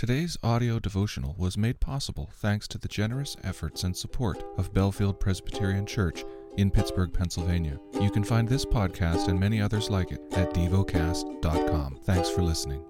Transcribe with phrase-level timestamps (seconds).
[0.00, 5.20] Today's audio devotional was made possible thanks to the generous efforts and support of Bellefield
[5.20, 6.24] Presbyterian Church
[6.56, 7.78] in Pittsburgh, Pennsylvania.
[8.00, 11.98] You can find this podcast and many others like it at devocast.com.
[12.04, 12.82] Thanks for listening.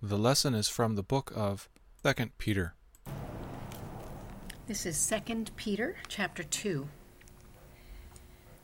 [0.00, 1.68] The lesson is from the book of
[2.02, 2.74] 2 Peter.
[4.66, 6.88] This is 2 Peter chapter 2.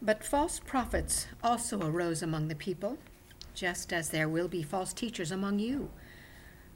[0.00, 2.96] But false prophets also arose among the people,
[3.52, 5.90] just as there will be false teachers among you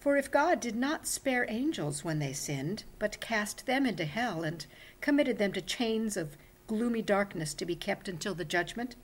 [0.00, 4.42] For if God did not spare angels when they sinned, but cast them into hell
[4.42, 4.64] and
[5.02, 8.96] committed them to chains of gloomy darkness to be kept until the judgment,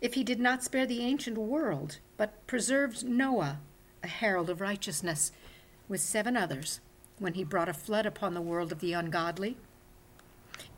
[0.00, 3.60] if he did not spare the ancient world, but preserved Noah,
[4.02, 5.30] a herald of righteousness,
[5.88, 6.80] with seven others,
[7.18, 9.58] when he brought a flood upon the world of the ungodly,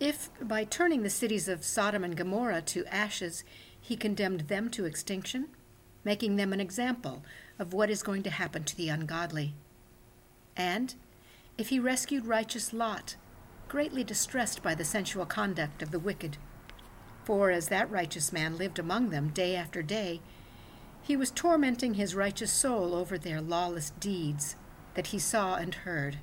[0.01, 3.45] if by turning the cities of Sodom and Gomorrah to ashes
[3.81, 5.49] he condemned them to extinction,
[6.03, 7.23] making them an example
[7.59, 9.55] of what is going to happen to the ungodly.
[10.57, 10.95] And
[11.57, 13.17] if he rescued righteous Lot,
[13.69, 16.37] greatly distressed by the sensual conduct of the wicked,
[17.25, 20.21] for as that righteous man lived among them day after day,
[21.03, 24.57] he was tormenting his righteous soul over their lawless deeds
[24.95, 26.19] that he saw and heard.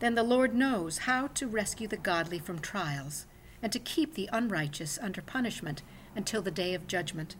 [0.00, 3.26] Then the Lord knows how to rescue the godly from trials,
[3.62, 5.82] and to keep the unrighteous under punishment
[6.16, 7.36] until the day of judgment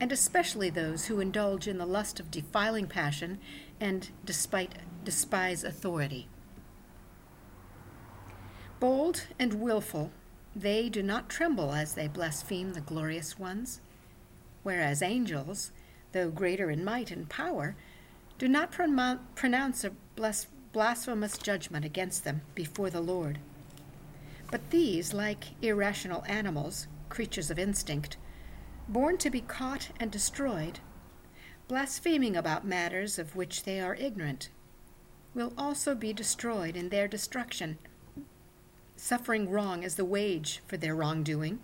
[0.00, 3.38] and especially those who indulge in the lust of defiling passion
[3.80, 4.72] and despite,
[5.04, 6.28] despise authority.
[8.80, 10.12] Bold and wilful,
[10.54, 13.80] they do not tremble as they blaspheme the glorious ones,
[14.62, 15.72] whereas angels,
[16.12, 17.74] though greater in might and power,
[18.38, 19.92] do not pronounce a
[20.72, 23.40] blasphemous judgment against them before the Lord.
[24.50, 28.16] But these, like irrational animals, creatures of instinct,
[28.88, 30.80] born to be caught and destroyed,
[31.68, 34.48] blaspheming about matters of which they are ignorant,
[35.34, 37.78] will also be destroyed in their destruction,
[38.96, 41.60] suffering wrong as the wage for their wrongdoing.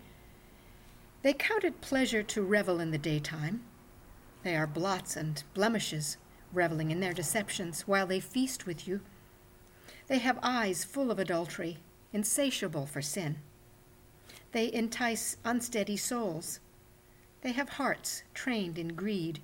[1.23, 3.63] They count it pleasure to revel in the daytime.
[4.43, 6.17] They are blots and blemishes,
[6.53, 9.01] reveling in their deceptions while they feast with you.
[10.07, 11.79] They have eyes full of adultery,
[12.13, 13.37] insatiable for sin.
[14.51, 16.59] They entice unsteady souls
[17.45, 19.39] they have hearts trained in greed.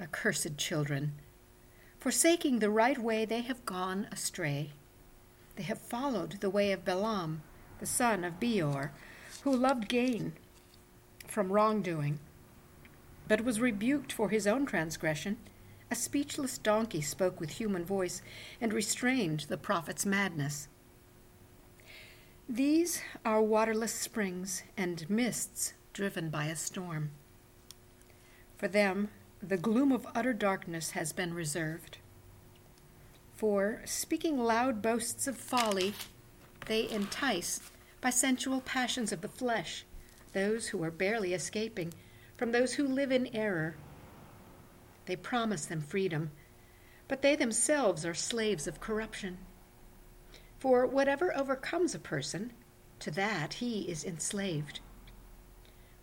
[0.00, 1.12] Accursed children!
[2.00, 4.70] Forsaking the right way, they have gone astray.
[5.56, 7.42] They have followed the way of Balaam,
[7.78, 8.90] the son of Beor,
[9.42, 10.32] who loved gain
[11.26, 12.20] from wrongdoing,
[13.28, 15.36] but was rebuked for his own transgression.
[15.90, 18.22] A speechless donkey spoke with human voice
[18.62, 20.68] and restrained the prophet's madness.
[22.48, 27.12] These are waterless springs and mists driven by a storm.
[28.58, 29.08] For them,
[29.42, 31.98] the gloom of utter darkness has been reserved.
[33.36, 35.94] For, speaking loud boasts of folly,
[36.66, 37.60] they entice,
[38.00, 39.84] by sensual passions of the flesh,
[40.32, 41.94] those who are barely escaping
[42.36, 43.76] from those who live in error.
[45.06, 46.32] They promise them freedom,
[47.06, 49.38] but they themselves are slaves of corruption.
[50.58, 52.52] For whatever overcomes a person,
[53.00, 54.80] to that he is enslaved.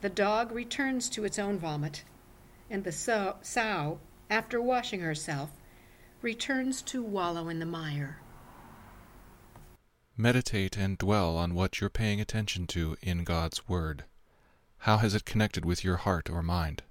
[0.00, 2.04] The dog returns to its own vomit,
[2.70, 4.00] and the sow,
[4.30, 5.50] after washing herself,
[6.22, 8.20] returns to wallow in the mire.
[10.16, 14.04] Meditate and dwell on what you're paying attention to in God's Word.
[14.78, 16.82] How has it connected with your heart or mind?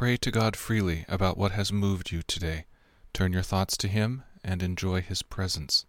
[0.00, 2.64] Pray to God freely about what has moved you today.
[3.12, 5.84] Turn your thoughts to Him and enjoy His presence,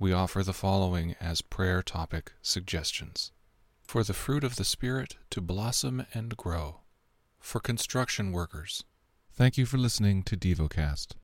[0.00, 3.30] we offer the following as prayer topic suggestions
[3.84, 6.80] for the fruit of the Spirit to blossom and grow,
[7.38, 8.82] for construction workers.
[9.32, 11.14] Thank you for listening to DevoCast.